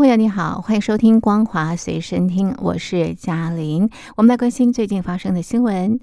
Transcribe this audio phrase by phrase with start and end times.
[0.00, 3.90] 朋友，你好，欢迎收听《光华随身听》，我是嘉玲。
[4.16, 6.00] 我们来关心最近发生的新闻。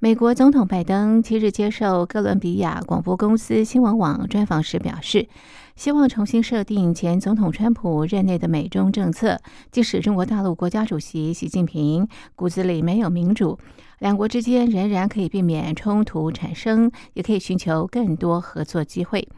[0.00, 5.28] 美国总统拜登七日接受哥伦比亚广播公司新闻网专访时表示，
[5.76, 9.38] 希望重新设定前总统川普任内的美中政策，
[9.70, 13.56] 即使中国大陆国家主席习近平骨子里没有民主，
[14.00, 19.28] 两国之间仍然可以避免冲突产生，也可以寻求更多合作机会。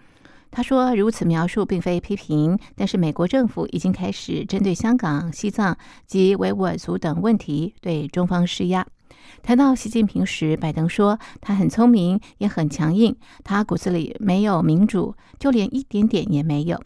[0.50, 5.76] 他说：“如此描述并非批评，但是美国政府已经开始针对香港、西藏
[6.06, 8.86] 及维吾尔族等问题对中方施压。”
[9.42, 16.80] 谈到习近平时，拜登说他很聪明，也很强硬，他骨子里没有民主，就连一点点也没有。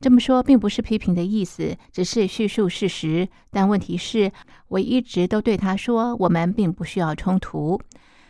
[0.00, 3.26] 这么说并不是批评的意思，只是叙述事实。
[3.50, 4.30] 但问题是，
[4.68, 7.80] 我一直都对他说，我们并不需要冲突。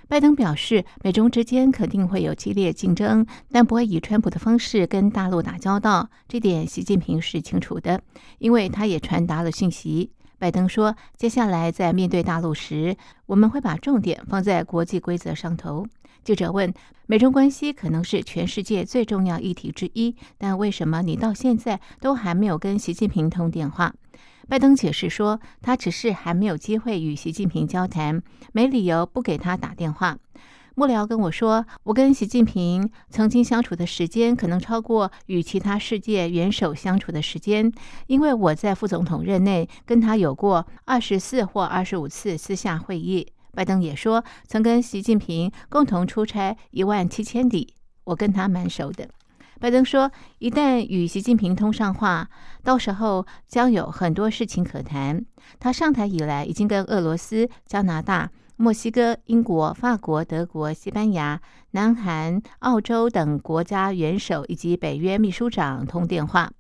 [0.06, 6.08] 拜登表示，美中之间肯定会有激烈竞争，但不会以川普的方式跟大陆打交道。
[6.28, 8.00] 这点习近平是清楚的，
[8.38, 10.11] 因为他也传达了讯息。
[10.38, 12.96] 拜登说：“接下来在面对大陆时，
[13.27, 15.86] 我们会把重点放在国际规则上头。”
[16.22, 16.72] 记者问
[17.06, 23.94] ：“美中关系可能是全世界最重要议题之一，但为什么你到现在都还没有跟习近平通电话？”
[24.48, 30.18] 拜登解释说：“他只是还没有机会与习近平交谈，没理由不给他打电话。”
[30.76, 37.72] 幕僚跟我说，我跟习近平曾经相处的时间可能超过与其他世界元首相处的时间，
[38.08, 43.26] 因为我在副总统任内跟他有过二十四或二十五次私下会议。
[43.52, 47.72] 拜登也说，曾跟习近平共同出差一万七千里，
[48.02, 49.08] 我跟他蛮熟的。
[49.64, 52.29] 拜登说，一旦与习近平通上话，
[52.63, 55.25] 到时候将有很多事情可谈。
[55.58, 58.30] 他上台以来，已经跟俄罗斯、加拿大。
[58.57, 66.52] 墨西哥、英国、法国、德国、西班牙、南韩、澳洲等国家元首以及北约秘书长通电话。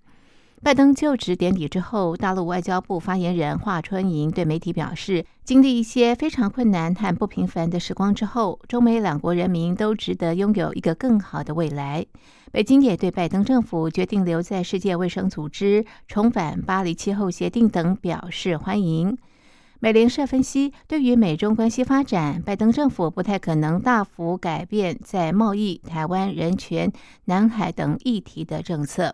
[0.62, 12.06] 拜登就职典礼之后，大陆外交部发言人华春莹对媒体表示，经历一些非常困难和不平凡的时光之后，中美两国人民都值得拥有一个更好的未来。
[12.54, 19.18] 北京也对拜登政府决定留在世界卫生组织、重返巴黎气候协定等表示欢迎。
[19.80, 26.92] 美联社分析，对于美中关系发展，拜登政府不太可能大幅改变在贸易、台湾、人权、
[27.24, 29.12] 南海等议题的政策。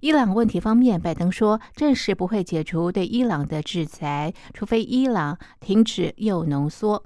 [0.00, 7.04] 伊朗问题方面，拜登说，暂时不会解除对伊朗的制裁，除非伊朗停止铀浓缩。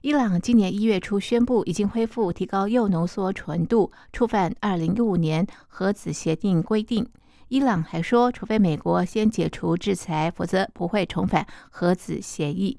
[0.00, 7.04] 伊朗今年一月初宣布，已经恢复提高铀浓缩纯度，触犯二零一五年核子协定规定。
[7.48, 12.78] 伊朗还说，除非美国先解除制裁，否则不会重返核子协议。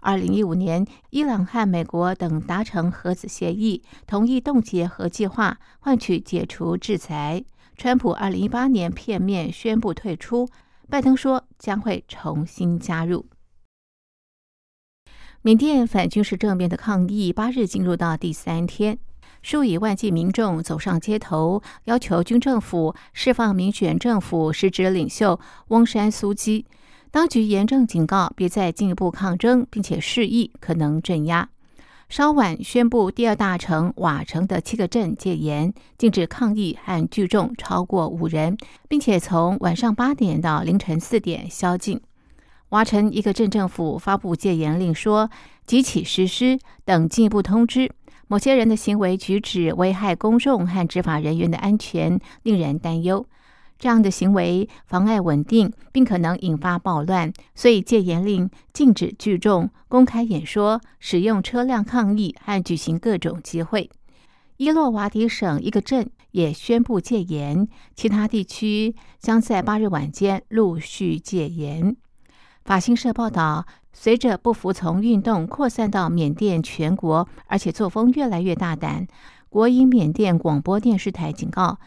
[0.00, 7.42] 二零一五年，伊朗和美国等达成核子协议，同意冻结核计划，换取解除制裁。
[7.76, 10.48] 川普二零一八年片面宣布退出，
[10.88, 13.26] 拜登说将会重新加入。
[15.44, 18.96] 缅甸反军事政变的抗议八日进入到第三天。
[19.42, 26.64] 数以万计民众走上街头，要求军政府释放民选政府实职领袖翁山苏基。
[27.10, 31.48] 当局严正警告，别再进一步抗争，并且示意可能镇压。
[32.08, 38.56] 稍晚宣布，第二大城瓦城的七个镇戒严，禁止抗议和聚众超过五人，
[38.88, 42.00] 并且从晚上八点到凌晨四点宵禁。
[42.72, 45.28] 瓦城一个镇政府发布戒严令，说
[45.66, 47.92] 即起实施等进一步通知。
[48.28, 53.26] 某些人的行为举止危害公众和执法人员的安全，令人担忧。
[53.78, 63.90] 这样的行为妨碍稳定，并可能引发暴乱，所以戒严令禁止聚众、公开演说、使用车辆抗议和举行各种集会。
[64.56, 71.94] 伊洛瓦底省一个镇也宣布戒严，其他地区将在八日晚间陆续戒严。
[72.64, 73.66] 法新社报道。
[73.94, 79.06] 随着不服从运动扩散到缅甸全国，而且作风越来越大胆，
[79.50, 81.78] 国营缅甸广播电视台警告，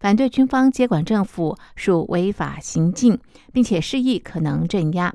[0.00, 3.16] 反对军方接管政府属违法行径，
[3.52, 5.14] 并且示意可能镇压。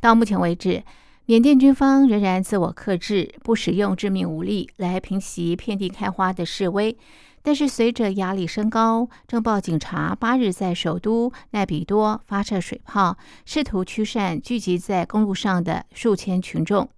[0.00, 0.82] 到目前为止，
[1.26, 6.96] 缅甸军方仍然自我克制，不使用致命武力来平息遍地开花的示威。
[7.44, 16.88] 但是，随着压力升高，政报警察八日在首都奈比多发射水炮，试图驱散聚集在公路上的数千群众。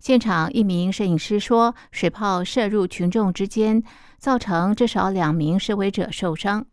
[0.00, 3.82] 现场一名摄影师说，水炮射入群众之间，
[4.18, 6.66] 造成至少两名示威者受伤。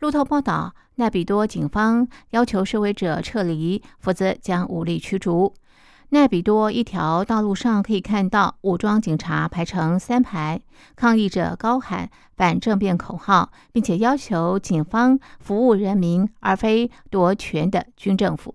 [0.00, 5.54] 路透报道，奈比多警方要求示威者撤离，否则将武力驱逐。
[6.14, 10.60] 奈比多一条道路上可以看到武装警察排成三排，
[10.94, 18.54] 抗议者高喊反政变口号，并且要求警方服务人民，而非夺权的军政府。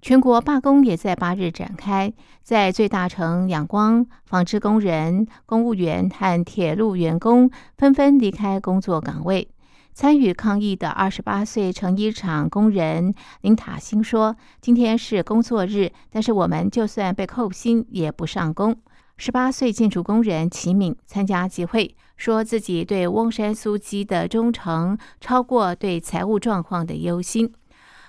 [0.00, 2.12] 全国罢工也在八日展开，
[2.44, 9.48] 在最大城仰光，纺织工人、公务员和铁路员工纷纷离开工作岗位。
[9.96, 18.76] 参与抗议的二十八岁成衣厂工人林塔辛说：“今天是工作日，但是我们就算被扣薪也不上工。”
[19.16, 27.50] 十八岁建筑工人齐敏参加集会，说自己对翁山苏基的忠诚超过对财务状况的忧心。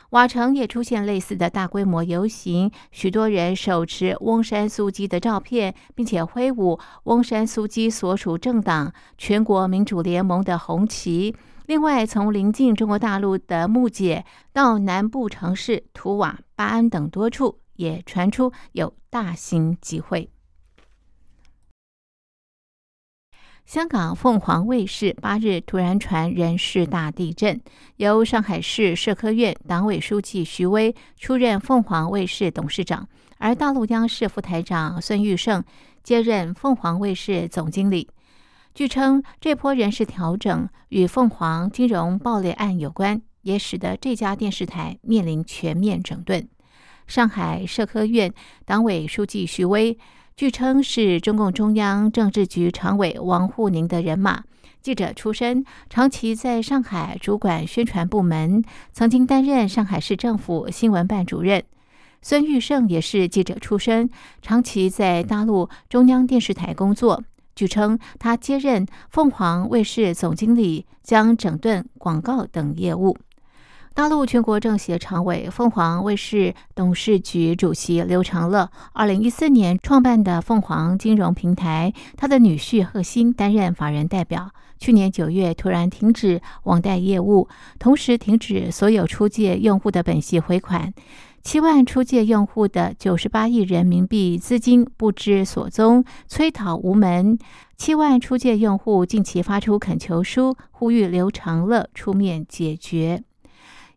[0.09, 11.33] 瓦城也出现类似的大规模游行，许多人手持翁山苏基的照片，并且挥舞翁山苏基所属政党全国民主联盟的红旗。
[11.67, 14.23] 另外，从临近中国大陆的木姐
[14.53, 20.31] 到南部城市图瓦、巴安等多处，也传出有大型集会。
[23.65, 27.59] 香港凤凰卫视八日突然传人事大地震，
[27.97, 33.09] 由上海市社科院党委书记徐威出任凤凰卫视董事长，
[33.39, 35.61] 而大陆央视副台长孙玉胜
[36.01, 38.09] 接任凤凰卫视总经理。
[38.77, 46.47] 据称，这波人事调整与凤凰金融暴雷案有关，也使得这家电视台面临全面整顿。
[47.07, 48.31] 上海社科院
[48.65, 49.97] 党委书记徐威，
[50.35, 54.43] 据称是中共中央政治局常委王沪宁的人马，
[54.79, 61.63] 记者出身，长期在上海主管宣传部门，曾经担任上海市政府新闻办主任。
[62.21, 64.07] 孙玉胜也是记者出身，
[64.43, 67.23] 长期在大陆中央电视台工作。
[67.57, 73.17] 据称，他接任凤凰卫视总经理，将整顿广告等业务。
[73.95, 84.51] 大陆全国政协常委、凤凰卫视董事局主席刘长乐，二零一四年创办的凤凰金融平台，他的女婿贺新担任法人代表。
[84.77, 87.49] 去年九月突然停止网贷业务，
[87.79, 90.93] 同时停止所有出借用户的本息回款。
[91.47, 97.39] 七万出借用户的九十八亿人民币资金不知所踪，催讨无门。
[97.77, 103.23] 七万出借用户近期发出恳求书，呼吁刘长乐出面解决。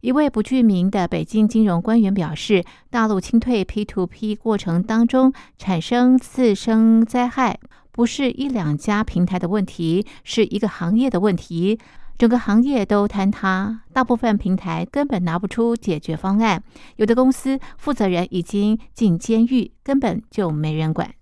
[0.00, 7.58] 一位不具名的北京金融官员表示，大陆清退 P to P 过程当中产生次生灾害，
[7.90, 11.80] 不是一两家平台的问题，是一个行业的问题。
[12.20, 16.62] 整个行业都坍塌，大部分平台根本拿不出解决方案，
[16.96, 21.14] 有的公司负责人已经进监狱，根本就没人管。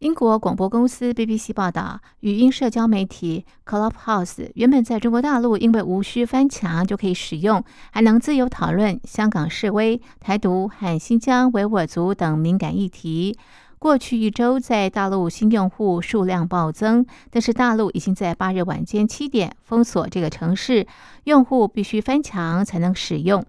[0.00, 7.62] 英国广播公司 BBC 报道，语音社交媒体 Clubhouse 原本在中国大陆因为无需翻墙就可以使用，
[7.92, 13.38] 还能自由讨论香港示威、台独和新疆维吾尔族等敏感议题。
[13.78, 20.86] 过去一周，在大陆新用户数量暴增，但是大陆已经在八日晚间七点封锁这个城市，
[21.24, 23.44] 用户必须翻墙才能使用。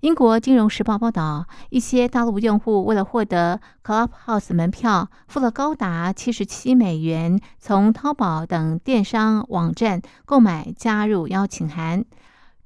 [0.00, 12.04] 英国金融时报报道，一些大陆用户为了获得 Clubhouse 门票，付了高达七十七美元，从淘宝等电商网站购买加入邀请函。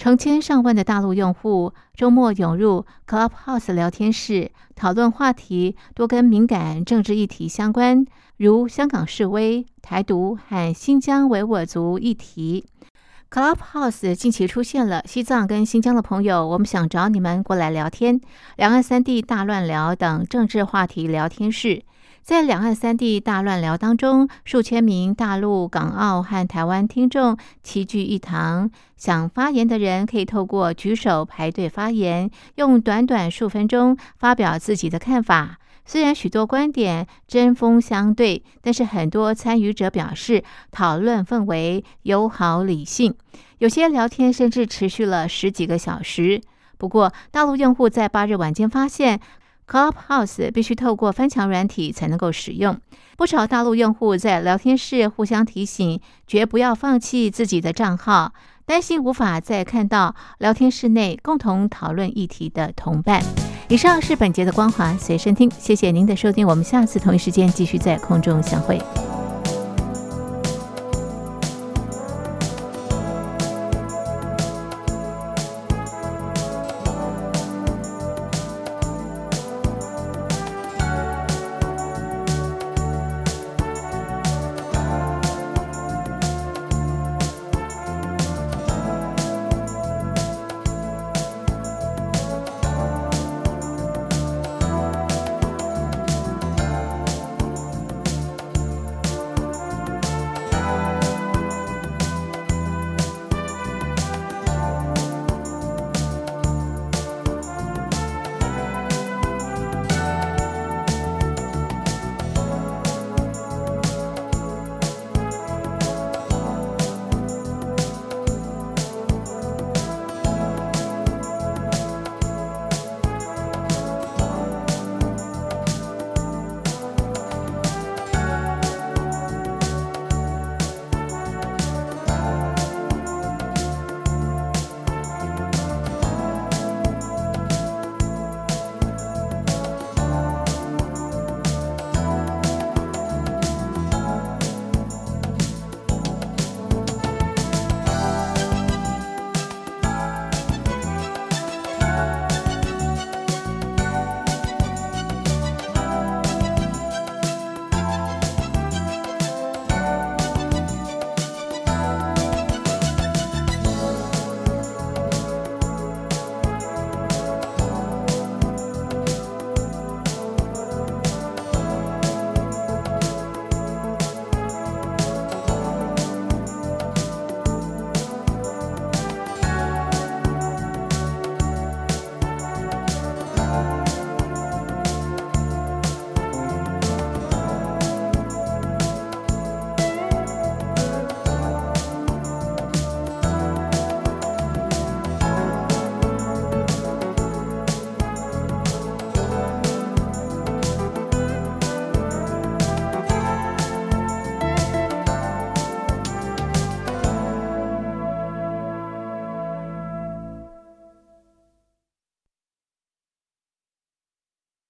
[0.00, 8.07] 成千上万的大陆用户周末涌入 Clubhouse 聊天室，讨论话题多跟敏感政治议题相关，
[8.38, 12.64] 如香港示威、台独和新疆维吾尔族议题。
[13.30, 18.19] Clubhouse 近期出现了西藏跟新疆的朋友，我们想找你们过来聊天，
[18.57, 21.83] 两岸三地大乱聊等政治话题聊天室。
[22.31, 35.59] 在两岸三地大乱聊当中，数千名大陆、港澳和台湾听众齐聚一堂，想发言的人可以透过举手排队发言，用短短数分钟发表自己的看法。
[35.85, 43.13] 虽然许多观点针锋相对，但是很多参与者表示讨论氛围友好理性，
[43.59, 46.41] 有些聊天甚至持续了十几个小时。
[46.79, 49.19] 不过，大陆用户在八日晚间发现。
[49.71, 52.77] Clubhouse 必须透过翻墙软体才能够使用。
[53.17, 58.33] 不少大陆用户在聊天室互相提醒，绝不要放弃自己的账号，
[58.67, 63.23] 担心无法再看到聊天室内共同讨论议题的同伴。
[63.69, 68.81] 以上是本节的光华随身听，谢谢您的收听，我们下次同一时间继续在空中相会。